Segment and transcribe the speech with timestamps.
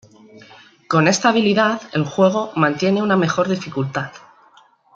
[0.87, 4.09] Con esta habilidad el juego mantiene una mejor dificultad.